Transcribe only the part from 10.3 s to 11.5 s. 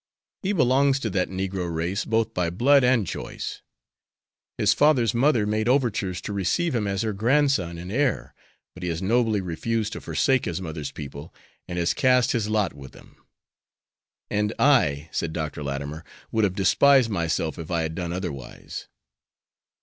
his mother's people